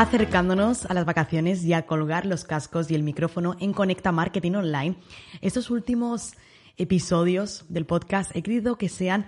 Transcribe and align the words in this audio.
Acercándonos 0.00 0.84
a 0.84 0.92
las 0.92 1.06
vacaciones 1.06 1.64
y 1.64 1.72
a 1.72 1.86
colgar 1.86 2.26
los 2.26 2.44
cascos 2.44 2.90
y 2.90 2.94
el 2.94 3.02
micrófono 3.02 3.56
en 3.60 3.72
Conecta 3.72 4.12
Marketing 4.12 4.52
Online. 4.52 4.94
Estos 5.40 5.70
últimos 5.70 6.34
episodios 6.76 7.64
del 7.70 7.86
podcast 7.86 8.30
he 8.36 8.42
querido 8.42 8.76
que 8.76 8.90
sean 8.90 9.24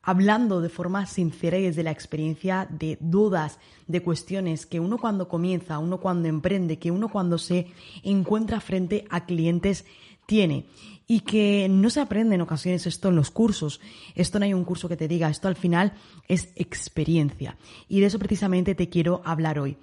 hablando 0.00 0.60
de 0.60 0.68
forma 0.68 1.04
sincera 1.06 1.58
y 1.58 1.64
desde 1.64 1.82
la 1.82 1.90
experiencia 1.90 2.68
de 2.70 2.96
dudas, 3.00 3.58
de 3.88 4.00
cuestiones 4.00 4.66
que 4.66 4.78
uno 4.78 4.98
cuando 4.98 5.26
comienza, 5.26 5.80
uno 5.80 5.98
cuando 5.98 6.28
emprende, 6.28 6.78
que 6.78 6.92
uno 6.92 7.08
cuando 7.08 7.36
se 7.36 7.66
encuentra 8.04 8.60
frente 8.60 9.04
a 9.10 9.26
clientes 9.26 9.84
tiene 10.28 10.66
y 11.06 11.20
que 11.20 11.68
no 11.70 11.88
se 11.88 12.02
aprende 12.02 12.34
en 12.34 12.42
ocasiones 12.42 12.86
esto 12.86 13.08
en 13.08 13.16
los 13.16 13.30
cursos. 13.30 13.80
Esto 14.14 14.38
no 14.38 14.44
hay 14.44 14.52
un 14.52 14.64
curso 14.64 14.86
que 14.86 14.96
te 14.96 15.08
diga, 15.08 15.30
esto 15.30 15.48
al 15.48 15.56
final 15.56 15.94
es 16.28 16.50
experiencia. 16.54 17.56
Y 17.88 18.00
de 18.00 18.06
eso 18.06 18.18
precisamente 18.18 18.74
te 18.74 18.90
quiero 18.90 19.22
hablar 19.24 19.58
hoy. 19.58 19.78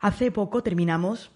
Hace 0.00 0.30
poco 0.30 0.62
terminamos 0.62 1.30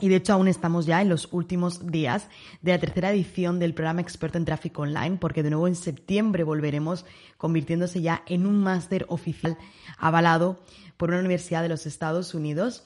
y 0.00 0.08
de 0.08 0.16
hecho 0.16 0.34
aún 0.34 0.46
estamos 0.46 0.86
ya 0.86 1.02
en 1.02 1.08
los 1.08 1.32
últimos 1.32 1.90
días 1.90 2.28
de 2.62 2.70
la 2.70 2.78
tercera 2.78 3.10
edición 3.10 3.58
del 3.58 3.74
programa 3.74 4.00
experto 4.00 4.38
en 4.38 4.44
tráfico 4.44 4.82
online, 4.82 5.16
porque 5.16 5.42
de 5.42 5.50
nuevo 5.50 5.66
en 5.66 5.74
septiembre 5.74 6.44
volveremos 6.44 7.04
convirtiéndose 7.38 8.00
ya 8.00 8.22
en 8.26 8.46
un 8.46 8.62
máster 8.62 9.06
oficial 9.08 9.58
avalado 9.98 10.60
por 10.96 11.08
una 11.08 11.18
universidad 11.18 11.62
de 11.62 11.70
los 11.70 11.84
Estados 11.84 12.32
Unidos. 12.32 12.84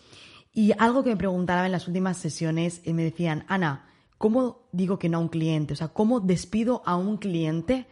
Y 0.55 0.73
algo 0.79 1.05
que 1.05 1.11
me 1.11 1.17
preguntaban 1.17 1.67
en 1.67 1.73
las 1.73 1.87
últimas 1.87 2.17
sesiones, 2.17 2.81
y 2.85 2.95
me 2.95 3.05
decían, 3.05 3.45
Ana, 3.47 3.91
¿cómo 4.21 4.69
digo 4.71 4.99
que 4.99 5.09
no 5.09 5.17
a 5.17 5.21
un 5.23 5.31
cliente? 5.31 5.73
O 5.73 5.77
sea, 5.77 5.89
¿cómo 5.89 6.21
despido 6.21 6.83
a 6.85 6.95
un 6.95 7.17
cliente 7.17 7.87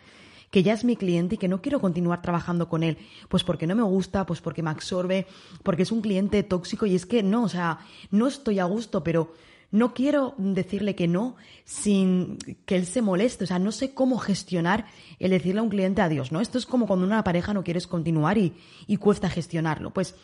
que 0.50 0.62
ya 0.62 0.74
es 0.74 0.84
mi 0.84 0.94
cliente 0.94 1.36
y 1.36 1.38
que 1.38 1.48
no 1.48 1.62
quiero 1.62 1.80
continuar 1.80 2.20
trabajando 2.20 2.68
con 2.68 2.82
él? 2.82 2.98
Pues 3.30 3.44
porque 3.44 3.66
no 3.66 3.74
me 3.74 3.82
gusta, 3.82 4.26
pues 4.26 4.42
porque 4.42 4.62
me 4.62 4.68
absorbe, 4.68 5.26
porque 5.62 5.84
es 5.84 5.90
un 5.90 6.02
cliente 6.02 6.42
tóxico 6.42 6.84
y 6.84 6.94
es 6.94 7.06
que 7.06 7.22
no, 7.22 7.44
o 7.44 7.48
sea, 7.48 7.78
no 8.10 8.26
estoy 8.26 8.58
a 8.58 8.64
gusto, 8.64 9.02
pero 9.02 9.32
no 9.70 9.94
quiero 9.94 10.34
decirle 10.36 10.94
que 10.94 11.08
no 11.08 11.36
sin 11.64 12.36
que 12.66 12.76
él 12.76 12.84
se 12.84 13.00
moleste, 13.00 13.44
o 13.44 13.46
sea, 13.46 13.58
no 13.58 13.72
sé 13.72 13.94
cómo 13.94 14.18
gestionar 14.18 14.84
el 15.18 15.30
decirle 15.30 15.60
a 15.60 15.62
un 15.62 15.70
cliente 15.70 16.02
adiós, 16.02 16.30
¿no? 16.30 16.42
Esto 16.42 16.58
es 16.58 16.66
como 16.66 16.86
cuando 16.86 17.06
una 17.06 17.24
pareja 17.24 17.54
no 17.54 17.64
quieres 17.64 17.86
continuar 17.86 18.36
y, 18.36 18.52
y 18.86 18.98
cuesta 18.98 19.30
gestionarlo. 19.30 19.94
Pues 19.94 20.14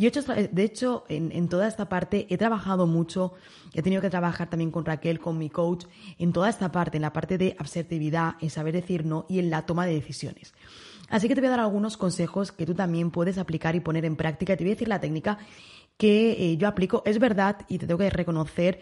yo 0.00 0.08
hecho, 0.08 0.22
de 0.22 0.62
hecho, 0.64 1.04
en, 1.08 1.48
toda 1.48 1.68
esta 1.68 1.88
parte 1.88 2.26
he 2.30 2.38
trabajado 2.38 2.86
mucho, 2.86 3.34
he 3.74 3.82
tenido 3.82 4.00
que 4.00 4.10
trabajar 4.10 4.48
también 4.48 4.70
con 4.70 4.84
Raquel, 4.84 5.20
con 5.20 5.36
mi 5.36 5.50
coach, 5.50 5.84
en 6.18 6.32
toda 6.32 6.48
esta 6.48 6.72
parte, 6.72 6.96
en 6.96 7.02
la 7.02 7.12
parte 7.12 7.36
de 7.38 7.54
asertividad, 7.58 8.34
en 8.40 8.50
saber 8.50 8.72
decir 8.72 9.04
no 9.04 9.26
y 9.28 9.38
en 9.38 9.50
la 9.50 9.66
toma 9.66 9.86
de 9.86 9.94
decisiones. 9.94 10.54
Así 11.10 11.28
que 11.28 11.34
te 11.34 11.40
voy 11.40 11.48
a 11.48 11.50
dar 11.50 11.60
algunos 11.60 11.96
consejos 11.96 12.50
que 12.50 12.66
tú 12.66 12.74
también 12.74 13.10
puedes 13.10 13.36
aplicar 13.36 13.74
y 13.74 13.80
poner 13.80 14.04
en 14.04 14.16
práctica. 14.16 14.56
Te 14.56 14.64
voy 14.64 14.72
a 14.72 14.74
decir 14.74 14.88
la 14.88 15.00
técnica 15.00 15.38
que 15.96 16.30
eh, 16.32 16.56
yo 16.56 16.68
aplico. 16.68 17.02
Es 17.04 17.18
verdad 17.18 17.66
y 17.68 17.78
te 17.78 17.86
tengo 17.86 17.98
que 17.98 18.10
reconocer 18.10 18.80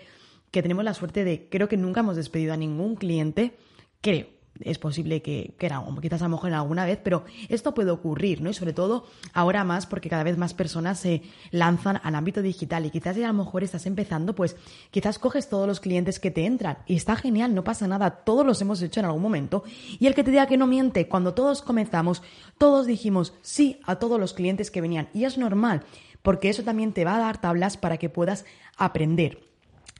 que 0.50 0.62
tenemos 0.62 0.84
la 0.84 0.94
suerte 0.94 1.24
de, 1.24 1.48
creo 1.50 1.68
que 1.68 1.76
nunca 1.76 2.00
hemos 2.00 2.16
despedido 2.16 2.52
a 2.52 2.56
ningún 2.56 2.94
cliente, 2.94 3.56
creo 4.00 4.38
es 4.60 4.78
posible 4.78 5.22
que, 5.22 5.54
que 5.58 5.66
era, 5.66 5.82
quizás 6.00 6.22
a 6.22 6.24
lo 6.26 6.30
mejor 6.30 6.50
en 6.50 6.56
alguna 6.56 6.84
vez, 6.84 6.98
pero 7.02 7.24
esto 7.48 7.74
puede 7.74 7.91
ocurrir, 7.91 8.41
¿no? 8.41 8.50
Y 8.50 8.54
sobre 8.54 8.72
todo 8.72 9.06
ahora 9.32 9.64
más 9.64 9.86
porque 9.86 10.08
cada 10.08 10.22
vez 10.22 10.36
más 10.38 10.54
personas 10.54 11.00
se 11.00 11.22
lanzan 11.50 12.00
al 12.02 12.14
ámbito 12.14 12.42
digital 12.42 12.86
y 12.86 12.91
quizás 12.91 13.16
ya 13.16 13.28
a 13.28 13.32
lo 13.32 13.44
mejor 13.44 13.64
estás 13.64 13.86
empezando, 13.86 14.34
pues 14.34 14.56
quizás 14.91 15.19
coges 15.19 15.48
todos 15.48 15.66
los 15.66 15.80
clientes 15.80 16.19
que 16.20 16.30
te 16.30 16.46
entran 16.46 16.78
y 16.86 16.96
está 16.96 17.16
genial, 17.16 17.54
no 17.54 17.64
pasa 17.64 17.86
nada, 17.86 18.10
todos 18.10 18.44
los 18.44 18.60
hemos 18.60 18.82
hecho 18.82 19.00
en 19.00 19.06
algún 19.06 19.22
momento 19.22 19.64
y 19.98 20.06
el 20.06 20.14
que 20.14 20.24
te 20.24 20.30
diga 20.30 20.46
que 20.46 20.56
no 20.56 20.66
miente, 20.66 21.08
cuando 21.08 21.34
todos 21.34 21.62
comenzamos, 21.62 22.22
todos 22.58 22.86
dijimos 22.86 23.34
sí 23.42 23.80
a 23.84 23.96
todos 23.96 24.19
los 24.20 24.34
clientes 24.34 24.70
que 24.70 24.80
venían 24.80 25.08
y 25.14 25.25
es 25.25 25.38
normal 25.38 25.82
porque 26.22 26.50
eso 26.50 26.62
también 26.62 26.92
te 26.92 27.04
va 27.04 27.16
a 27.16 27.20
dar 27.20 27.40
tablas 27.40 27.76
para 27.76 27.96
que 27.96 28.08
puedas 28.08 28.44
aprender. 28.76 29.47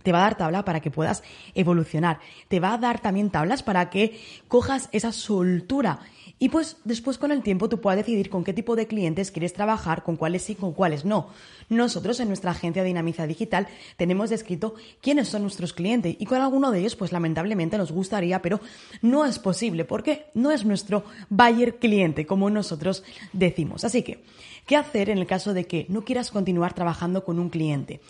Te 0.09 0.13
va 0.13 0.21
a 0.21 0.23
dar 0.23 0.39
tabla 0.39 0.65
para 0.65 0.81
que 0.81 0.91
puedas 0.91 1.23
evolucionar. 1.55 2.19
Te 2.49 2.61
va 2.61 2.73
a 2.73 2.79
dar 2.79 2.99
también 2.99 3.29
tablas 3.29 3.63
para 3.63 3.91
que 3.91 4.19
cojas 4.49 4.89
esa 4.91 5.13
soltura. 5.13 6.01
Y 6.39 6.49
pues 6.49 6.79
después 6.85 7.19
con 7.19 7.31
el 7.31 7.43
tiempo 7.43 7.69
tú 7.69 7.83
puedas 7.83 7.99
decidir 7.99 8.31
con 8.31 8.43
qué 8.43 8.55
tipo 8.55 8.75
de 8.75 8.87
clientes 8.87 9.31
quieres 9.31 9.53
trabajar, 9.53 10.05
con 10.05 10.17
cuáles 10.17 10.41
sí, 10.41 10.55
con 10.55 10.73
cuáles 10.73 11.05
no. 11.05 11.29
Nosotros 11.69 12.21
en 12.21 12.29
nuestra 12.29 12.53
agencia 12.53 12.83
Dinamiza 12.83 13.27
Digital 13.27 13.69
tenemos 13.99 14.31
descrito 14.31 14.77
quiénes 15.03 15.29
son 15.29 15.43
nuestros 15.43 15.75
clientes 15.75 16.17
y 16.19 16.25
con 16.25 16.41
alguno 16.41 16.71
de 16.71 16.79
ellos 16.79 16.97
pues 16.97 17.13
lamentablemente 17.13 17.77
nos 17.77 17.93
gustaría, 17.93 18.41
pero 18.41 18.61
no 19.03 19.27
es 19.27 19.39
posible 19.39 19.85
porque 19.85 20.31
no 20.33 20.53
es 20.53 20.65
nuestro 20.65 21.05
buyer 21.29 21.77
cliente 21.77 22.25
como 22.25 22.49
nosotros 22.49 23.05
decimos. 23.35 23.85
Así 23.85 24.03
que, 24.03 24.25
¿qué 24.65 24.77
hacer 24.77 25.11
en 25.11 25.19
el 25.19 25.27
caso 25.27 25.53
de 25.53 25.67
que 25.67 25.85
no 25.91 26.03
quieras 26.03 26.31
continuar 26.31 26.73
trabajando 26.73 27.27
con 27.27 27.39
un 27.39 27.51
cliente? 27.51 28.01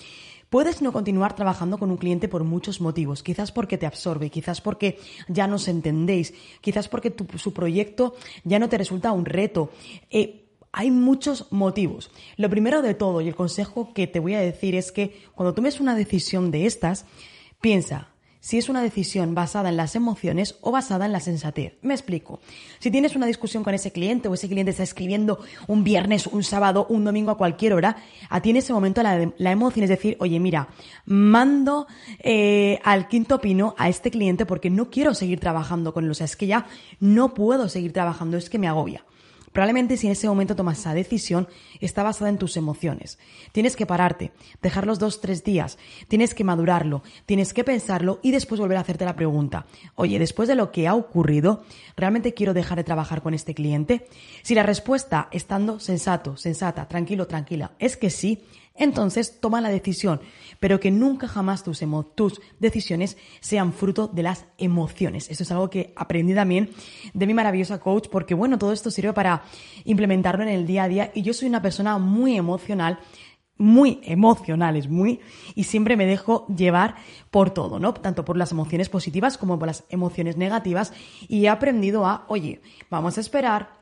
Puedes 0.50 0.80
no 0.80 0.92
continuar 0.92 1.36
trabajando 1.36 1.78
con 1.78 1.90
un 1.90 1.98
cliente 1.98 2.28
por 2.28 2.44
muchos 2.44 2.80
motivos, 2.80 3.22
quizás 3.22 3.52
porque 3.52 3.76
te 3.76 3.86
absorbe, 3.86 4.30
quizás 4.30 4.60
porque 4.60 4.98
ya 5.28 5.46
no 5.46 5.56
os 5.56 5.68
entendéis, 5.68 6.32
quizás 6.60 6.88
porque 6.88 7.14
su 7.36 7.52
proyecto 7.52 8.14
ya 8.44 8.58
no 8.58 8.68
te 8.68 8.78
resulta 8.78 9.12
un 9.12 9.26
reto. 9.26 9.70
Eh, 10.10 10.46
hay 10.72 10.90
muchos 10.90 11.50
motivos. 11.50 12.10
Lo 12.36 12.48
primero 12.48 12.82
de 12.82 12.94
todo, 12.94 13.20
y 13.20 13.28
el 13.28 13.34
consejo 13.34 13.92
que 13.92 14.06
te 14.06 14.20
voy 14.20 14.34
a 14.34 14.40
decir 14.40 14.74
es 14.74 14.92
que 14.92 15.22
cuando 15.34 15.54
tomes 15.54 15.80
una 15.80 15.94
decisión 15.94 16.50
de 16.50 16.66
estas, 16.66 17.04
piensa, 17.60 18.08
si 18.48 18.56
es 18.56 18.70
una 18.70 18.80
decisión 18.80 19.34
basada 19.34 19.68
en 19.68 19.76
las 19.76 19.94
emociones 19.94 20.56
o 20.62 20.72
basada 20.72 21.04
en 21.04 21.12
la 21.12 21.20
sensatez. 21.20 21.74
Me 21.82 21.92
explico. 21.92 22.40
Si 22.78 22.90
tienes 22.90 23.14
una 23.14 23.26
discusión 23.26 23.62
con 23.62 23.74
ese 23.74 23.92
cliente 23.92 24.26
o 24.26 24.32
ese 24.32 24.48
cliente 24.48 24.70
está 24.70 24.84
escribiendo 24.84 25.38
un 25.66 25.84
viernes, 25.84 26.26
un 26.26 26.42
sábado, 26.42 26.86
un 26.88 27.04
domingo 27.04 27.30
a 27.30 27.36
cualquier 27.36 27.74
hora, 27.74 27.98
a 28.30 28.40
ti 28.40 28.48
en 28.48 28.56
ese 28.56 28.72
momento 28.72 29.02
la, 29.02 29.30
la 29.36 29.50
emoción 29.50 29.82
es 29.82 29.90
decir, 29.90 30.16
oye, 30.18 30.40
mira, 30.40 30.68
mando 31.04 31.88
eh, 32.20 32.80
al 32.84 33.08
quinto 33.08 33.38
pino 33.38 33.74
a 33.76 33.90
este 33.90 34.10
cliente 34.10 34.46
porque 34.46 34.70
no 34.70 34.88
quiero 34.88 35.12
seguir 35.12 35.40
trabajando 35.40 35.92
con 35.92 36.06
él. 36.06 36.10
O 36.10 36.14
sea, 36.14 36.24
es 36.24 36.34
que 36.34 36.46
ya 36.46 36.64
no 37.00 37.34
puedo 37.34 37.68
seguir 37.68 37.92
trabajando, 37.92 38.38
es 38.38 38.48
que 38.48 38.58
me 38.58 38.66
agobia. 38.66 39.04
Probablemente 39.52 39.96
si 39.96 40.06
en 40.06 40.12
ese 40.12 40.28
momento 40.28 40.56
tomas 40.56 40.78
esa 40.78 40.94
decisión, 40.94 41.48
está 41.80 42.02
basada 42.02 42.30
en 42.30 42.38
tus 42.38 42.56
emociones. 42.56 43.18
Tienes 43.52 43.76
que 43.76 43.86
pararte, 43.86 44.32
dejarlos 44.62 44.98
dos, 44.98 45.20
tres 45.20 45.44
días, 45.44 45.78
tienes 46.08 46.34
que 46.34 46.44
madurarlo, 46.44 47.02
tienes 47.26 47.52
que 47.54 47.64
pensarlo 47.64 48.20
y 48.22 48.30
después 48.30 48.60
volver 48.60 48.78
a 48.78 48.80
hacerte 48.80 49.04
la 49.04 49.16
pregunta. 49.16 49.66
Oye, 49.94 50.18
después 50.18 50.48
de 50.48 50.54
lo 50.54 50.72
que 50.72 50.88
ha 50.88 50.94
ocurrido, 50.94 51.64
¿realmente 51.96 52.34
quiero 52.34 52.54
dejar 52.54 52.78
de 52.78 52.84
trabajar 52.84 53.22
con 53.22 53.34
este 53.34 53.54
cliente? 53.54 54.06
Si 54.42 54.54
la 54.54 54.62
respuesta, 54.62 55.28
estando 55.32 55.80
sensato, 55.80 56.36
sensata, 56.36 56.88
tranquilo, 56.88 57.26
tranquila, 57.26 57.72
es 57.78 57.96
que 57.96 58.10
sí, 58.10 58.44
entonces 58.78 59.40
toma 59.40 59.60
la 59.60 59.68
decisión, 59.68 60.20
pero 60.60 60.80
que 60.80 60.90
nunca 60.90 61.28
jamás 61.28 61.62
tus, 61.64 61.82
tus, 62.14 62.40
decisiones 62.58 63.16
sean 63.40 63.72
fruto 63.72 64.08
de 64.08 64.22
las 64.22 64.46
emociones. 64.58 65.30
Eso 65.30 65.42
es 65.42 65.50
algo 65.50 65.70
que 65.70 65.92
aprendí 65.96 66.34
también 66.34 66.70
de 67.12 67.26
mi 67.26 67.34
maravillosa 67.34 67.78
coach, 67.78 68.08
porque 68.10 68.34
bueno, 68.34 68.58
todo 68.58 68.72
esto 68.72 68.90
sirve 68.90 69.12
para 69.12 69.42
implementarlo 69.84 70.42
en 70.42 70.50
el 70.50 70.66
día 70.66 70.84
a 70.84 70.88
día 70.88 71.10
y 71.14 71.22
yo 71.22 71.34
soy 71.34 71.48
una 71.48 71.62
persona 71.62 71.98
muy 71.98 72.36
emocional 72.36 72.98
muy 73.58 74.00
emocionales, 74.04 74.88
muy, 74.88 75.20
y 75.54 75.64
siempre 75.64 75.96
me 75.96 76.06
dejo 76.06 76.46
llevar 76.46 76.94
por 77.30 77.50
todo, 77.50 77.80
¿no? 77.80 77.92
Tanto 77.92 78.24
por 78.24 78.36
las 78.36 78.52
emociones 78.52 78.88
positivas 78.88 79.36
como 79.36 79.58
por 79.58 79.66
las 79.66 79.84
emociones 79.90 80.36
negativas, 80.36 80.92
y 81.26 81.44
he 81.44 81.48
aprendido 81.48 82.06
a, 82.06 82.24
oye, 82.28 82.62
vamos 82.88 83.18
a 83.18 83.20
esperar, 83.20 83.77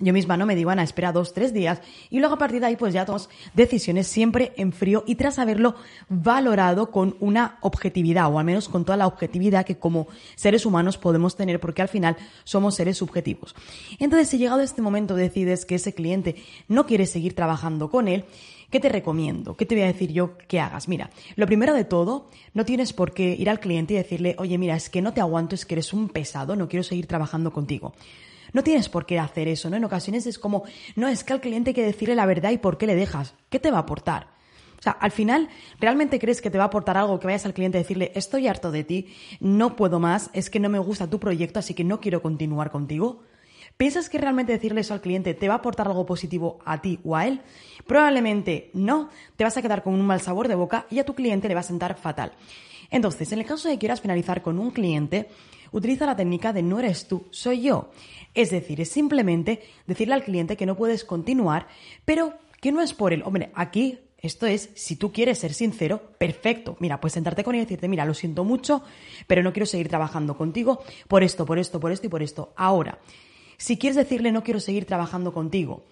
yo 0.00 0.12
misma 0.12 0.36
no 0.36 0.44
me 0.44 0.56
digo, 0.56 0.70
Ana, 0.70 0.82
espera 0.82 1.12
dos, 1.12 1.32
tres 1.32 1.52
días 1.52 1.80
y 2.10 2.18
luego 2.18 2.34
a 2.34 2.38
partir 2.38 2.60
de 2.60 2.66
ahí 2.66 2.76
pues 2.76 2.92
ya 2.92 3.04
tomas 3.06 3.28
decisiones 3.54 4.08
siempre 4.08 4.52
en 4.56 4.72
frío 4.72 5.04
y 5.06 5.14
tras 5.14 5.38
haberlo 5.38 5.76
valorado 6.08 6.90
con 6.90 7.16
una 7.20 7.58
objetividad 7.60 8.32
o 8.32 8.38
al 8.38 8.44
menos 8.44 8.68
con 8.68 8.84
toda 8.84 8.96
la 8.96 9.06
objetividad 9.06 9.64
que 9.64 9.78
como 9.78 10.08
seres 10.34 10.66
humanos 10.66 10.98
podemos 10.98 11.36
tener 11.36 11.60
porque 11.60 11.82
al 11.82 11.88
final 11.88 12.16
somos 12.42 12.74
seres 12.74 12.98
subjetivos. 12.98 13.54
Entonces 14.00 14.28
si 14.28 14.38
llegado 14.38 14.60
este 14.60 14.82
momento 14.82 15.14
decides 15.14 15.64
que 15.64 15.76
ese 15.76 15.94
cliente 15.94 16.36
no 16.66 16.86
quiere 16.86 17.06
seguir 17.06 17.34
trabajando 17.34 17.90
con 17.90 18.08
él, 18.08 18.24
¿Qué 18.74 18.80
te 18.80 18.88
recomiendo? 18.88 19.56
¿Qué 19.56 19.66
te 19.66 19.76
voy 19.76 19.84
a 19.84 19.86
decir 19.86 20.12
yo 20.12 20.36
que 20.48 20.58
hagas? 20.58 20.88
Mira, 20.88 21.10
lo 21.36 21.46
primero 21.46 21.74
de 21.74 21.84
todo, 21.84 22.28
no 22.54 22.64
tienes 22.64 22.92
por 22.92 23.12
qué 23.12 23.36
ir 23.38 23.48
al 23.48 23.60
cliente 23.60 23.94
y 23.94 23.98
decirle, 23.98 24.34
oye, 24.36 24.58
mira, 24.58 24.74
es 24.74 24.90
que 24.90 25.00
no 25.00 25.12
te 25.14 25.20
aguanto, 25.20 25.54
es 25.54 25.64
que 25.64 25.74
eres 25.74 25.92
un 25.92 26.08
pesado, 26.08 26.56
no 26.56 26.68
quiero 26.68 26.82
seguir 26.82 27.06
trabajando 27.06 27.52
contigo. 27.52 27.94
No 28.54 28.62
tienes 28.62 28.88
por 28.88 29.04
qué 29.04 29.18
hacer 29.18 29.48
eso, 29.48 29.68
¿no? 29.68 29.76
En 29.76 29.84
ocasiones 29.84 30.26
es 30.26 30.38
como, 30.38 30.62
no, 30.94 31.08
es 31.08 31.24
que 31.24 31.32
al 31.32 31.40
cliente 31.40 31.70
hay 31.70 31.74
que 31.74 31.84
decirle 31.84 32.14
la 32.14 32.24
verdad 32.24 32.52
y 32.52 32.58
por 32.58 32.78
qué 32.78 32.86
le 32.86 32.94
dejas. 32.94 33.34
¿Qué 33.50 33.58
te 33.58 33.70
va 33.70 33.78
a 33.78 33.80
aportar? 33.80 34.28
O 34.78 34.82
sea, 34.84 34.92
al 34.92 35.10
final, 35.10 35.48
¿realmente 35.80 36.20
crees 36.20 36.40
que 36.40 36.50
te 36.50 36.58
va 36.58 36.64
a 36.64 36.66
aportar 36.68 36.96
algo 36.96 37.18
que 37.18 37.26
vayas 37.26 37.46
al 37.46 37.52
cliente 37.52 37.78
a 37.78 37.80
decirle, 37.80 38.12
estoy 38.14 38.46
harto 38.46 38.70
de 38.70 38.84
ti, 38.84 39.08
no 39.40 39.74
puedo 39.74 39.98
más, 39.98 40.30
es 40.34 40.50
que 40.50 40.60
no 40.60 40.68
me 40.68 40.78
gusta 40.78 41.10
tu 41.10 41.18
proyecto, 41.18 41.58
así 41.58 41.74
que 41.74 41.82
no 41.82 42.00
quiero 42.00 42.22
continuar 42.22 42.70
contigo? 42.70 43.22
¿Piensas 43.76 44.08
que 44.08 44.18
realmente 44.18 44.52
decirle 44.52 44.82
eso 44.82 44.94
al 44.94 45.00
cliente 45.00 45.34
te 45.34 45.48
va 45.48 45.54
a 45.54 45.56
aportar 45.56 45.88
algo 45.88 46.06
positivo 46.06 46.60
a 46.64 46.80
ti 46.80 47.00
o 47.02 47.16
a 47.16 47.26
él? 47.26 47.40
Probablemente 47.88 48.70
no, 48.72 49.08
te 49.34 49.42
vas 49.42 49.56
a 49.56 49.62
quedar 49.62 49.82
con 49.82 49.94
un 49.94 50.06
mal 50.06 50.20
sabor 50.20 50.46
de 50.46 50.54
boca 50.54 50.86
y 50.90 51.00
a 51.00 51.04
tu 51.04 51.14
cliente 51.14 51.48
le 51.48 51.54
va 51.54 51.60
a 51.60 51.64
sentar 51.64 51.96
fatal. 51.96 52.32
Entonces, 52.90 53.32
en 53.32 53.40
el 53.40 53.46
caso 53.46 53.66
de 53.66 53.74
que 53.74 53.80
quieras 53.80 54.00
finalizar 54.00 54.42
con 54.42 54.60
un 54.60 54.70
cliente, 54.70 55.28
utiliza 55.72 56.06
la 56.06 56.16
técnica 56.16 56.52
de 56.52 56.62
no 56.62 56.78
eres 56.78 57.08
tú, 57.08 57.26
soy 57.30 57.62
yo. 57.62 57.90
Es 58.34 58.50
decir, 58.50 58.80
es 58.80 58.88
simplemente 58.88 59.62
decirle 59.86 60.14
al 60.14 60.24
cliente 60.24 60.56
que 60.56 60.66
no 60.66 60.76
puedes 60.76 61.04
continuar, 61.04 61.68
pero 62.04 62.34
que 62.60 62.72
no 62.72 62.80
es 62.80 62.94
por 62.94 63.12
él. 63.12 63.22
Hombre, 63.24 63.50
aquí 63.54 63.98
esto 64.24 64.46
es, 64.46 64.70
si 64.74 64.96
tú 64.96 65.12
quieres 65.12 65.38
ser 65.38 65.52
sincero, 65.52 66.00
perfecto. 66.16 66.76
Mira, 66.80 66.98
pues 66.98 67.12
sentarte 67.12 67.44
con 67.44 67.54
él 67.54 67.60
y 67.60 67.64
decirte, 67.64 67.88
mira, 67.88 68.06
lo 68.06 68.14
siento 68.14 68.42
mucho, 68.42 68.82
pero 69.26 69.42
no 69.42 69.52
quiero 69.52 69.66
seguir 69.66 69.88
trabajando 69.88 70.36
contigo 70.36 70.82
por 71.08 71.22
esto, 71.22 71.44
por 71.44 71.58
esto, 71.58 71.78
por 71.78 71.92
esto 71.92 72.06
y 72.06 72.10
por 72.10 72.22
esto. 72.22 72.54
Ahora, 72.56 72.98
si 73.58 73.76
quieres 73.76 73.96
decirle 73.96 74.32
no 74.32 74.42
quiero 74.42 74.60
seguir 74.60 74.86
trabajando 74.86 75.34
contigo, 75.34 75.84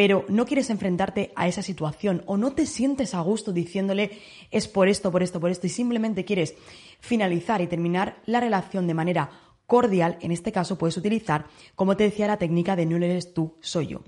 pero 0.00 0.24
no 0.30 0.46
quieres 0.46 0.70
enfrentarte 0.70 1.30
a 1.36 1.46
esa 1.46 1.60
situación 1.60 2.22
o 2.24 2.38
no 2.38 2.54
te 2.54 2.64
sientes 2.64 3.12
a 3.12 3.20
gusto 3.20 3.52
diciéndole 3.52 4.12
es 4.50 4.66
por 4.66 4.88
esto, 4.88 5.12
por 5.12 5.22
esto, 5.22 5.40
por 5.40 5.50
esto 5.50 5.66
y 5.66 5.68
simplemente 5.68 6.24
quieres 6.24 6.54
finalizar 7.00 7.60
y 7.60 7.66
terminar 7.66 8.16
la 8.24 8.40
relación 8.40 8.86
de 8.86 8.94
manera 8.94 9.30
cordial, 9.66 10.16
en 10.22 10.32
este 10.32 10.52
caso 10.52 10.78
puedes 10.78 10.96
utilizar, 10.96 11.44
como 11.74 11.98
te 11.98 12.04
decía, 12.04 12.26
la 12.26 12.38
técnica 12.38 12.76
de 12.76 12.86
no 12.86 12.96
eres 12.96 13.34
tú, 13.34 13.58
soy 13.60 13.88
yo. 13.88 14.00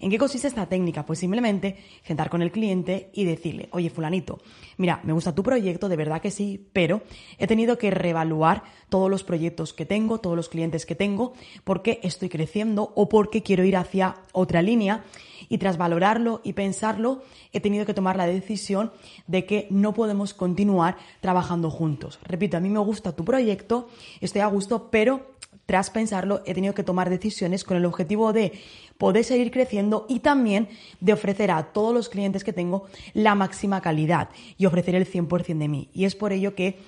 ¿En 0.00 0.10
qué 0.10 0.18
consiste 0.18 0.48
esta 0.48 0.66
técnica? 0.66 1.06
Pues 1.06 1.18
simplemente 1.18 1.76
sentar 2.02 2.30
con 2.30 2.42
el 2.42 2.52
cliente 2.52 3.10
y 3.12 3.24
decirle, 3.24 3.68
oye, 3.72 3.90
fulanito, 3.90 4.40
mira, 4.76 5.00
me 5.04 5.12
gusta 5.12 5.34
tu 5.34 5.42
proyecto, 5.42 5.88
de 5.88 5.96
verdad 5.96 6.20
que 6.20 6.30
sí, 6.30 6.68
pero 6.72 7.02
he 7.38 7.46
tenido 7.46 7.78
que 7.78 7.90
reevaluar 7.90 8.64
todos 8.88 9.10
los 9.10 9.24
proyectos 9.24 9.72
que 9.72 9.86
tengo, 9.86 10.18
todos 10.18 10.36
los 10.36 10.48
clientes 10.48 10.86
que 10.86 10.94
tengo, 10.94 11.34
porque 11.64 12.00
estoy 12.02 12.28
creciendo 12.28 12.92
o 12.94 13.08
porque 13.08 13.42
quiero 13.42 13.64
ir 13.64 13.76
hacia 13.76 14.16
otra 14.32 14.62
línea 14.62 15.04
y 15.48 15.58
tras 15.58 15.76
valorarlo 15.76 16.40
y 16.44 16.54
pensarlo, 16.54 17.22
he 17.52 17.60
tenido 17.60 17.86
que 17.86 17.94
tomar 17.94 18.16
la 18.16 18.26
decisión 18.26 18.92
de 19.26 19.46
que 19.46 19.66
no 19.70 19.94
podemos 19.94 20.34
continuar 20.34 20.96
trabajando 21.20 21.70
juntos. 21.70 22.18
Repito, 22.24 22.56
a 22.56 22.60
mí 22.60 22.68
me 22.68 22.78
gusta 22.78 23.12
tu 23.12 23.24
proyecto, 23.24 23.88
estoy 24.20 24.42
a 24.42 24.46
gusto, 24.46 24.90
pero 24.90 25.33
tras 25.66 25.90
pensarlo, 25.90 26.42
he 26.46 26.54
tenido 26.54 26.74
que 26.74 26.82
tomar 26.82 27.10
decisiones 27.10 27.64
con 27.64 27.76
el 27.76 27.84
objetivo 27.84 28.32
de 28.32 28.52
poder 28.98 29.24
seguir 29.24 29.50
creciendo 29.50 30.06
y 30.08 30.20
también 30.20 30.68
de 31.00 31.12
ofrecer 31.12 31.50
a 31.50 31.72
todos 31.72 31.94
los 31.94 32.08
clientes 32.08 32.44
que 32.44 32.52
tengo 32.52 32.84
la 33.12 33.34
máxima 33.34 33.80
calidad 33.80 34.28
y 34.56 34.66
ofrecer 34.66 34.94
el 34.94 35.10
100% 35.10 35.58
de 35.58 35.68
mí. 35.68 35.88
Y 35.92 36.04
es 36.04 36.14
por 36.14 36.32
ello 36.32 36.54
que 36.54 36.78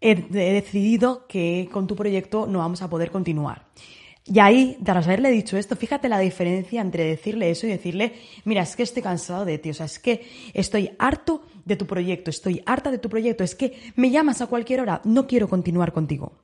he, 0.00 0.14
decidido 0.14 1.26
que 1.26 1.68
con 1.72 1.86
tu 1.86 1.96
proyecto 1.96 2.46
no 2.46 2.58
vamos 2.58 2.82
a 2.82 2.90
poder 2.90 3.10
continuar. 3.10 3.66
Y 4.24 4.38
ahí, 4.38 4.76
tras 4.84 5.06
haberle 5.06 5.30
dicho 5.32 5.56
esto, 5.56 5.74
fíjate 5.74 6.08
la 6.08 6.20
diferencia 6.20 6.80
entre 6.80 7.04
decirle 7.04 7.50
eso 7.50 7.66
y 7.66 7.70
decirle, 7.70 8.12
mira, 8.44 8.62
es 8.62 8.76
que 8.76 8.84
estoy 8.84 9.02
cansado 9.02 9.44
de 9.44 9.58
ti, 9.58 9.70
o 9.70 9.74
sea, 9.74 9.86
es 9.86 9.98
que 9.98 10.24
estoy 10.54 10.90
harto 10.98 11.42
de 11.64 11.74
tu 11.74 11.86
proyecto, 11.86 12.30
estoy 12.30 12.62
harta 12.64 12.92
de 12.92 12.98
tu 12.98 13.08
proyecto, 13.08 13.42
es 13.42 13.56
que 13.56 13.76
me 13.96 14.10
llamas 14.10 14.40
a 14.40 14.46
cualquier 14.46 14.80
hora, 14.80 15.00
no 15.04 15.26
quiero 15.26 15.48
continuar 15.48 15.92
contigo. 15.92 16.34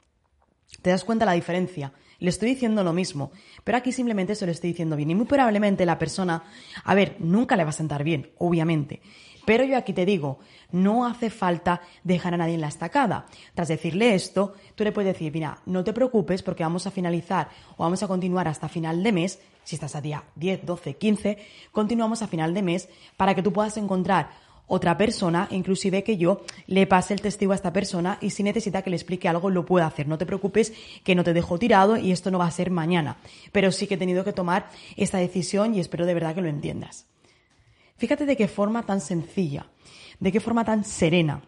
¿Te 0.83 0.91
das 0.91 1.05
cuenta 1.05 1.25
la 1.25 1.33
diferencia? 1.33 1.93
Le 2.21 2.31
estoy 2.31 2.51
diciendo 2.51 2.83
lo 2.83 2.93
mismo, 2.93 3.31
pero 3.63 3.79
aquí 3.79 3.93
simplemente 3.93 4.35
se 4.35 4.45
lo 4.45 4.53
estoy 4.53 4.71
diciendo 4.71 4.97
bien. 4.97 5.11
Y 5.11 5.15
muy 5.15 5.27
probablemente 5.27 5.87
la 5.87 5.99
persona, 5.99 6.43
a 6.85 6.95
ver, 6.95 7.17
nunca 7.21 7.57
le 7.57 7.65
va 7.65 7.71
a 7.71 7.73
sentar 7.73 8.03
bien, 8.03 8.33
obviamente. 8.39 9.01
Pero 9.49 9.65
yo 9.65 9.79
aquí 9.79 9.95
te 9.95 10.05
digo, 10.05 10.41
no 10.73 11.07
hace 11.07 11.31
falta 11.31 11.81
dejar 12.05 12.35
a 12.35 12.37
nadie 12.37 12.55
en 12.55 12.61
la 12.61 12.69
estacada. 12.69 13.25
Tras 13.55 13.69
decirle 13.69 14.15
esto, 14.15 14.53
tú 14.75 14.85
le 14.85 14.93
puedes 14.93 15.15
decir, 15.15 15.33
mira, 15.33 15.63
no 15.65 15.85
te 15.85 15.95
preocupes 15.95 16.43
porque 16.43 16.65
vamos 16.65 16.87
a 16.87 16.91
finalizar 16.91 17.49
o 17.79 17.85
vamos 17.85 18.03
a 18.03 18.09
continuar 18.09 18.47
hasta 18.47 18.69
final 18.69 19.03
de 19.03 19.13
mes, 19.13 19.41
si 19.65 19.77
estás 19.77 19.97
a 19.97 20.03
día 20.03 20.25
10, 20.35 20.67
12, 20.67 20.97
15, 20.97 21.39
continuamos 21.73 22.21
a 22.21 22.27
final 22.27 22.53
de 22.53 22.63
mes 22.63 22.89
para 23.17 23.35
que 23.35 23.43
tú 23.43 23.51
puedas 23.51 23.79
encontrar 23.79 24.33
otra 24.69 24.97
persona, 24.97 25.49
inclusive 25.51 26.05
que 26.05 26.17
yo 26.17 26.43
le 26.67 26.87
pase 26.87 27.15
el 27.15 27.21
testigo 27.21 27.53
a 27.53 27.57
esta 27.57 27.73
persona 27.73 28.19
y 28.21 28.31
si 28.31 28.43
necesita 28.43 28.83
que 28.83 28.91
le 28.91 28.97
explique 28.97 29.29
algo 29.29 29.51
lo 29.51 29.67
pueda 29.67 29.87
hacer. 29.87 30.07
No 30.07 30.19
te 30.19 30.27
preocupes 30.27 30.73
que 31.03 31.15
no 31.15 31.25
te 31.25 31.33
dejo 31.33 31.59
tirado 31.59 31.97
y 31.97 32.13
esto 32.13 32.31
no 32.31 32.39
va 32.39 32.47
a 32.47 32.51
ser 32.51 32.71
mañana. 32.71 33.17
Pero 33.51 33.73
sí 33.73 33.87
que 33.87 33.95
he 33.95 33.99
tenido 33.99 34.25
que 34.25 34.33
tomar 34.33 34.69
esta 34.97 35.19
decisión 35.19 35.75
y 35.75 35.81
espero 35.81 36.07
de 36.07 36.15
verdad 36.15 36.35
que 36.35 36.43
lo 36.43 36.49
entiendas. 36.49 37.07
Fíjate 37.97 38.27
de 38.27 38.37
qué 38.37 38.47
forma 38.47 38.85
tan 38.85 39.01
sencilla, 39.01 39.67
de 40.21 40.31
qué 40.31 40.39
forma 40.39 40.65
tan 40.65 40.85
serena 40.85 41.43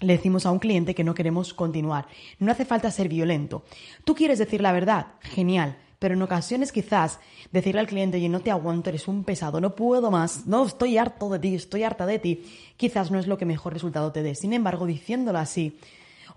le 0.00 0.12
decimos 0.12 0.46
a 0.46 0.52
un 0.52 0.60
cliente 0.60 0.94
que 0.94 1.02
no 1.02 1.14
queremos 1.14 1.52
continuar. 1.52 2.06
No 2.38 2.52
hace 2.52 2.64
falta 2.64 2.90
ser 2.90 3.08
violento. 3.08 3.64
¿Tú 4.04 4.14
quieres 4.14 4.38
decir 4.38 4.60
la 4.60 4.72
verdad? 4.72 5.08
Genial 5.20 5.76
pero 5.98 6.14
en 6.14 6.22
ocasiones 6.22 6.72
quizás 6.72 7.18
decirle 7.50 7.80
al 7.80 7.86
cliente, 7.86 8.18
oye, 8.18 8.28
no 8.28 8.40
te 8.40 8.50
aguanto, 8.50 8.90
eres 8.90 9.08
un 9.08 9.24
pesado, 9.24 9.60
no 9.60 9.74
puedo 9.74 10.10
más, 10.10 10.46
no, 10.46 10.64
estoy 10.64 10.98
harto 10.98 11.28
de 11.28 11.38
ti, 11.38 11.54
estoy 11.54 11.82
harta 11.82 12.06
de 12.06 12.18
ti, 12.18 12.44
quizás 12.76 13.10
no 13.10 13.18
es 13.18 13.26
lo 13.26 13.38
que 13.38 13.44
mejor 13.44 13.72
resultado 13.72 14.12
te 14.12 14.22
dé. 14.22 14.34
Sin 14.34 14.52
embargo, 14.52 14.86
diciéndolo 14.86 15.38
así, 15.38 15.78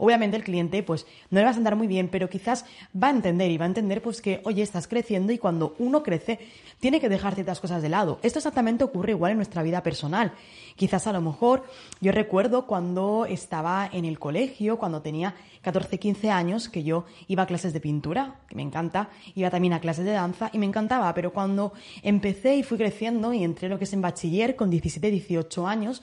obviamente 0.02 0.36
el 0.36 0.44
cliente 0.44 0.82
pues 0.82 1.06
no 1.30 1.40
le 1.40 1.46
va 1.46 1.52
a 1.52 1.54
sentar 1.54 1.76
muy 1.76 1.88
bien, 1.88 2.10
pero 2.10 2.28
quizás 2.28 2.66
va 3.02 3.08
a 3.08 3.12
entender 3.12 3.52
y 3.52 3.58
va 3.58 3.66
a 3.66 3.68
entender 3.68 4.02
pues 4.02 4.20
que, 4.20 4.42
oye, 4.44 4.64
estás 4.64 4.88
creciendo 4.88 5.32
y 5.32 5.38
cuando 5.38 5.76
uno 5.78 6.02
crece 6.02 6.40
tiene 6.80 7.00
que 7.00 7.08
dejar 7.08 7.36
ciertas 7.36 7.60
cosas 7.60 7.84
de 7.84 7.90
lado. 7.90 8.20
Esto 8.24 8.40
exactamente 8.40 8.84
ocurre 8.84 9.12
igual 9.12 9.32
en 9.32 9.38
nuestra 9.38 9.62
vida 9.62 9.84
personal. 9.84 10.34
Quizás 10.76 11.06
a 11.06 11.14
lo 11.14 11.22
mejor 11.22 11.64
yo 12.02 12.12
recuerdo 12.12 12.66
cuando 12.66 13.26
estaba 13.26 13.88
en 13.94 14.06
el 14.06 14.18
colegio, 14.18 14.80
cuando 14.80 15.04
tenía 15.04 15.36
14, 15.62 16.00
15 16.00 16.32
años, 16.32 16.70
que 16.70 16.84
yo 16.84 17.06
iba 17.28 17.44
a 17.44 17.46
clases 17.46 17.72
de 17.72 17.80
pintura, 17.80 18.40
que 18.50 18.56
me 18.56 18.64
encanta, 18.64 19.10
iba 19.36 19.52
también 19.52 19.74
a 19.74 19.80
clases 19.80 20.06
de 20.06 20.12
danza 20.12 20.50
y 20.52 20.58
me 20.58 20.66
encantaba, 20.66 21.14
pero 21.14 21.32
cuando 21.32 21.74
empecé 22.02 22.56
y 22.56 22.64
fui 22.64 22.80
creciendo 22.80 23.32
y 23.34 23.44
entré 23.44 23.70
lo 23.70 23.78
que 23.78 23.84
es 23.84 23.94
en 23.94 24.02
bachiller 24.02 24.56
con 24.56 24.72
17, 24.72 25.12
18 25.12 25.68
años, 25.68 26.02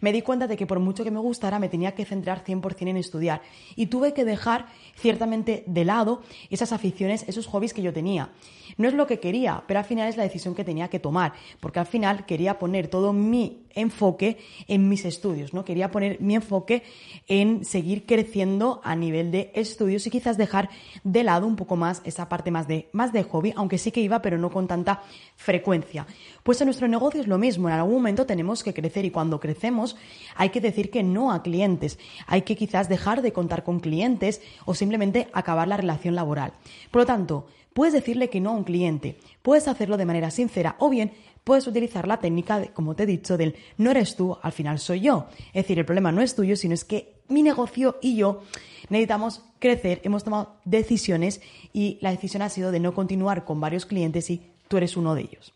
me 0.00 0.12
di 0.12 0.22
cuenta 0.22 0.46
de 0.46 0.56
que 0.56 0.66
por 0.66 0.78
mucho 0.78 1.04
que 1.04 1.10
me 1.10 1.18
gustara 1.18 1.58
me 1.58 1.68
tenía 1.68 1.94
que 1.94 2.04
centrar 2.04 2.44
100% 2.44 2.88
en 2.88 2.96
estudiar 2.96 3.42
y 3.76 3.86
tuve 3.86 4.14
que 4.14 4.24
dejar 4.24 4.66
ciertamente 4.96 5.64
de 5.66 5.84
lado 5.84 6.22
esas 6.50 6.72
aficiones, 6.72 7.24
esos 7.28 7.46
hobbies 7.46 7.74
que 7.74 7.82
yo 7.82 7.92
tenía. 7.92 8.30
No 8.76 8.88
es 8.88 8.94
lo 8.94 9.06
que 9.06 9.20
quería, 9.20 9.64
pero 9.66 9.80
al 9.80 9.84
final 9.84 10.08
es 10.08 10.16
la 10.16 10.22
decisión 10.22 10.54
que 10.54 10.64
tenía 10.64 10.88
que 10.88 11.00
tomar, 11.00 11.32
porque 11.60 11.80
al 11.80 11.86
final 11.86 12.24
quería 12.24 12.58
poner 12.58 12.88
todo 12.88 13.12
mi 13.12 13.64
enfoque 13.74 14.38
en 14.68 14.88
mis 14.88 15.04
estudios, 15.04 15.54
¿no? 15.54 15.64
Quería 15.64 15.90
poner 15.90 16.20
mi 16.20 16.34
enfoque 16.34 16.82
en 17.28 17.64
seguir 17.64 18.06
creciendo 18.06 18.80
a 18.84 18.96
nivel 18.96 19.30
de 19.30 19.50
estudios 19.54 20.06
y 20.06 20.10
quizás 20.10 20.36
dejar 20.36 20.70
de 21.04 21.24
lado 21.24 21.46
un 21.46 21.56
poco 21.56 21.76
más 21.76 22.02
esa 22.04 22.28
parte 22.28 22.50
más 22.50 22.68
de, 22.68 22.88
más 22.92 23.12
de 23.12 23.22
hobby, 23.22 23.52
aunque 23.56 23.78
sí 23.78 23.90
que 23.90 24.00
iba, 24.00 24.22
pero 24.22 24.38
no 24.38 24.50
con 24.50 24.66
tanta 24.66 25.02
frecuencia. 25.36 26.06
Pues 26.42 26.60
en 26.60 26.66
nuestro 26.66 26.88
negocio 26.88 27.20
es 27.20 27.26
lo 27.26 27.38
mismo, 27.38 27.68
en 27.68 27.74
algún 27.74 27.94
momento 27.94 28.26
tenemos 28.26 28.62
que 28.62 28.74
crecer 28.74 29.04
y 29.04 29.10
cuando 29.10 29.40
crecemos 29.40 29.96
hay 30.36 30.50
que 30.50 30.60
decir 30.60 30.90
que 30.90 31.02
no 31.02 31.32
a 31.32 31.42
clientes, 31.42 31.98
hay 32.26 32.42
que 32.42 32.56
quizás 32.56 32.88
dejar 32.88 33.22
de 33.22 33.32
contar 33.32 33.64
con 33.64 33.80
clientes 33.80 34.40
o 34.64 34.74
simplemente 34.74 35.28
acabar 35.32 35.68
la 35.68 35.76
relación 35.76 36.14
laboral. 36.14 36.52
Por 36.90 37.02
lo 37.02 37.06
tanto, 37.06 37.46
puedes 37.72 37.94
decirle 37.94 38.30
que 38.30 38.40
no 38.40 38.50
a 38.50 38.54
un 38.54 38.64
cliente, 38.64 39.18
puedes 39.42 39.68
hacerlo 39.68 39.96
de 39.96 40.06
manera 40.06 40.30
sincera 40.30 40.76
o 40.78 40.90
bien 40.90 41.12
puedes 41.50 41.66
utilizar 41.66 42.06
la 42.06 42.20
técnica, 42.20 42.60
de, 42.60 42.68
como 42.68 42.94
te 42.94 43.02
he 43.02 43.06
dicho, 43.06 43.36
del 43.36 43.56
no 43.76 43.90
eres 43.90 44.14
tú, 44.14 44.38
al 44.40 44.52
final 44.52 44.78
soy 44.78 45.00
yo. 45.00 45.26
Es 45.48 45.64
decir, 45.64 45.80
el 45.80 45.84
problema 45.84 46.12
no 46.12 46.22
es 46.22 46.36
tuyo, 46.36 46.54
sino 46.54 46.74
es 46.74 46.84
que 46.84 47.16
mi 47.26 47.42
negocio 47.42 47.98
y 48.00 48.14
yo 48.14 48.44
necesitamos 48.88 49.42
crecer, 49.58 50.00
hemos 50.04 50.22
tomado 50.22 50.60
decisiones 50.64 51.40
y 51.72 51.98
la 52.02 52.12
decisión 52.12 52.42
ha 52.42 52.48
sido 52.50 52.70
de 52.70 52.78
no 52.78 52.94
continuar 52.94 53.44
con 53.44 53.60
varios 53.60 53.84
clientes 53.84 54.30
y 54.30 54.42
tú 54.68 54.76
eres 54.76 54.96
uno 54.96 55.16
de 55.16 55.22
ellos. 55.22 55.52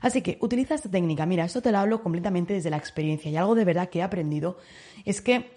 Así 0.00 0.20
que 0.20 0.36
utiliza 0.40 0.74
esta 0.74 0.90
técnica. 0.90 1.26
Mira, 1.26 1.44
esto 1.44 1.62
te 1.62 1.70
lo 1.70 1.78
hablo 1.78 2.02
completamente 2.02 2.52
desde 2.52 2.70
la 2.70 2.78
experiencia 2.78 3.30
y 3.30 3.36
algo 3.36 3.54
de 3.54 3.66
verdad 3.66 3.88
que 3.88 4.00
he 4.00 4.02
aprendido 4.02 4.58
es 5.04 5.20
que 5.20 5.48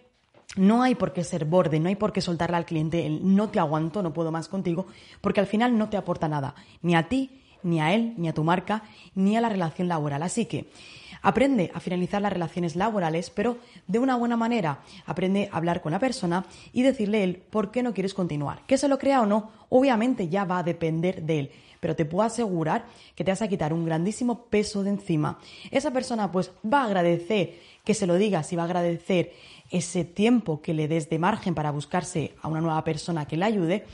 no 0.56 0.84
hay 0.84 0.94
por 0.94 1.14
qué 1.14 1.24
ser 1.24 1.46
borde, 1.46 1.80
no 1.80 1.90
hay 1.90 1.96
por 1.96 2.14
qué 2.14 2.22
soltarle 2.22 2.58
al 2.58 2.68
cliente 2.68 3.08
el 3.08 3.36
no 3.36 3.50
te 3.50 3.58
aguanto, 3.58 4.04
no 4.04 4.14
puedo 4.14 4.32
más 4.32 4.50
contigo, 4.50 4.86
porque 5.20 5.40
al 5.40 5.48
final 5.48 5.80
no 5.80 5.90
te 5.90 5.98
aporta 5.98 6.28
nada, 6.28 6.54
ni 6.84 6.94
a 6.94 7.10
ti, 7.10 7.42
ni 7.64 7.80
a 7.82 7.94
él, 7.94 8.14
ni 8.18 8.30
a 8.30 8.34
tu 8.34 8.44
marca, 8.44 8.84
ni 9.16 9.38
a 9.38 9.42
la 9.42 9.50
relación 9.50 9.88
laboral. 9.88 10.24
Así 10.24 10.46
que 10.46 10.70
aprende 11.22 11.72
a 11.74 11.80
finalizar 11.80 12.22
las 12.22 12.34
relaciones 12.34 12.76
laborales, 12.76 13.30
pero 13.30 13.58
de 13.88 14.00
una 14.00 14.16
buena 14.16 14.38
manera. 14.38 14.80
Aprende 15.06 15.50
a 15.52 15.58
hablar 15.58 15.82
con 15.82 15.92
la 15.92 16.00
persona 16.00 16.46
y 16.74 16.84
decirle 16.84 17.24
él 17.24 17.42
por 17.50 17.72
qué 17.72 17.84
no 17.84 17.94
quieres 17.94 18.14
continuar. 18.14 18.62
Que 18.68 18.78
se 18.78 18.88
lo 18.88 18.98
crea 18.98 19.22
o 19.22 19.26
no, 19.26 19.52
obviamente 19.70 20.30
ya 20.30 20.46
va 20.46 20.60
a 20.60 20.64
depender 20.64 21.24
de 21.24 21.40
él 21.40 21.52
pero 21.80 21.96
te 21.96 22.06
puedo 22.06 22.24
asegurar 22.24 22.86
que 23.16 23.24
te 23.24 23.32
vas 23.32 23.42
a 23.42 23.48
quitar 23.48 23.74
un 23.74 23.86
grandísimo 23.86 24.46
peso 24.46 24.84
de 24.84 24.90
encima. 24.90 25.40
Esa 25.72 25.92
persona 25.92 26.32
pues 26.32 26.52
va 26.62 26.82
a 26.82 26.86
agradecer 26.86 27.58
que 27.84 27.94
se 27.94 28.06
lo 28.06 28.16
digas 28.16 28.52
y 28.52 28.56
va 28.56 28.64
a 28.64 28.66
agradecer 28.66 29.34
ese 29.72 30.04
tiempo 30.04 30.62
que 30.62 30.74
le 30.74 30.88
des 30.88 31.10
de 31.10 31.20
margen 31.20 31.56
para 31.56 31.72
buscarse 31.72 32.34
a 32.42 32.48
una 32.48 32.62
nueva 32.62 32.84
persona 32.84 33.28
que 33.28 33.38
le 33.38 33.46
ayude 33.46 33.86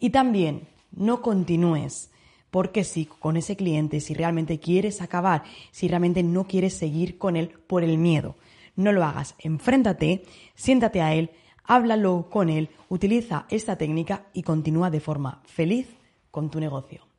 y 0.00 0.10
también 0.10 0.66
no 0.92 1.22
continúes 1.22 2.10
porque 2.50 2.84
si 2.84 3.06
con 3.06 3.36
ese 3.36 3.56
cliente, 3.56 4.00
si 4.00 4.14
realmente 4.14 4.58
quieres 4.58 5.02
acabar, 5.02 5.42
si 5.70 5.88
realmente 5.88 6.22
no 6.22 6.44
quieres 6.44 6.74
seguir 6.74 7.18
con 7.18 7.36
él 7.36 7.50
por 7.66 7.84
el 7.84 7.98
miedo. 7.98 8.36
no 8.76 8.92
lo 8.92 9.04
hagas. 9.04 9.34
Enfréntate, 9.38 10.24
siéntate 10.54 11.02
a 11.02 11.12
él, 11.12 11.30
háblalo 11.64 12.28
con 12.30 12.48
él, 12.48 12.70
utiliza 12.88 13.46
esta 13.50 13.76
técnica 13.76 14.26
y 14.32 14.42
continúa 14.42 14.90
de 14.90 15.00
forma 15.00 15.42
feliz 15.44 15.86
con 16.30 16.50
tu 16.50 16.60
negocio. 16.60 17.09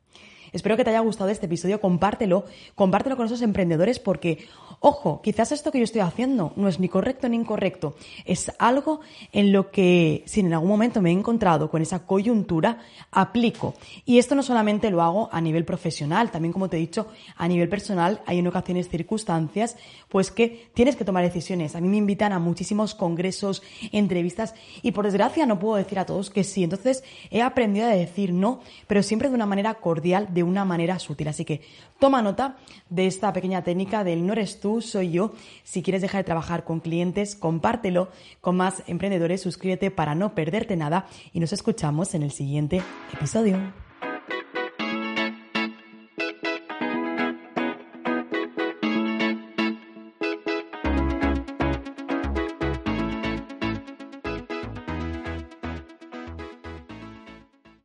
Espero 0.52 0.76
que 0.76 0.84
te 0.84 0.90
haya 0.90 1.00
gustado 1.00 1.30
este 1.30 1.46
episodio, 1.46 1.80
compártelo, 1.80 2.44
compártelo 2.74 3.16
con 3.16 3.26
esos 3.26 3.40
emprendedores 3.40 3.98
porque, 3.98 4.46
ojo, 4.80 5.22
quizás 5.22 5.50
esto 5.50 5.72
que 5.72 5.78
yo 5.78 5.84
estoy 5.84 6.02
haciendo 6.02 6.52
no 6.56 6.68
es 6.68 6.78
ni 6.78 6.88
correcto 6.88 7.28
ni 7.28 7.36
incorrecto, 7.36 7.94
es 8.26 8.52
algo 8.58 9.00
en 9.32 9.52
lo 9.52 9.70
que 9.70 10.22
si 10.26 10.40
en 10.40 10.52
algún 10.52 10.68
momento 10.68 11.00
me 11.00 11.10
he 11.10 11.12
encontrado 11.12 11.70
con 11.70 11.80
esa 11.80 12.04
coyuntura, 12.06 12.80
aplico. 13.10 13.74
Y 14.04 14.18
esto 14.18 14.34
no 14.34 14.42
solamente 14.42 14.90
lo 14.90 15.02
hago 15.02 15.30
a 15.32 15.40
nivel 15.40 15.64
profesional, 15.64 16.30
también 16.30 16.52
como 16.52 16.68
te 16.68 16.76
he 16.76 16.80
dicho, 16.80 17.06
a 17.36 17.48
nivel 17.48 17.68
personal 17.68 18.20
hay 18.26 18.38
en 18.38 18.46
ocasiones 18.46 18.88
circunstancias 18.88 19.76
pues 20.08 20.30
que 20.30 20.68
tienes 20.74 20.96
que 20.96 21.04
tomar 21.04 21.24
decisiones. 21.24 21.74
A 21.74 21.80
mí 21.80 21.88
me 21.88 21.96
invitan 21.96 22.32
a 22.32 22.38
muchísimos 22.38 22.94
congresos, 22.94 23.62
entrevistas 23.90 24.54
y 24.82 24.92
por 24.92 25.06
desgracia 25.06 25.46
no 25.46 25.58
puedo 25.58 25.76
decir 25.76 25.98
a 25.98 26.04
todos 26.06 26.28
que 26.28 26.44
sí. 26.44 26.64
Entonces 26.64 27.04
he 27.30 27.40
aprendido 27.40 27.86
a 27.86 27.90
decir 27.90 28.34
no, 28.34 28.60
pero 28.86 29.02
siempre 29.02 29.30
de 29.30 29.34
una 29.34 29.46
manera 29.46 29.74
cordial, 29.74 30.28
de 30.42 30.50
una 30.50 30.64
manera 30.64 30.98
sutil. 30.98 31.28
Así 31.28 31.44
que 31.44 31.60
toma 32.00 32.20
nota 32.20 32.56
de 32.90 33.06
esta 33.06 33.32
pequeña 33.32 33.62
técnica 33.62 34.02
del 34.02 34.26
no 34.26 34.32
eres 34.32 34.58
tú, 34.58 34.80
soy 34.80 35.12
yo. 35.12 35.32
Si 35.62 35.82
quieres 35.82 36.02
dejar 36.02 36.20
de 36.20 36.26
trabajar 36.26 36.64
con 36.64 36.80
clientes, 36.80 37.36
compártelo 37.36 38.10
con 38.40 38.56
más 38.56 38.82
emprendedores, 38.88 39.40
suscríbete 39.40 39.90
para 39.90 40.14
no 40.14 40.34
perderte 40.34 40.76
nada 40.76 41.06
y 41.32 41.40
nos 41.40 41.52
escuchamos 41.52 42.14
en 42.14 42.22
el 42.22 42.32
siguiente 42.32 42.82
episodio. 43.12 43.91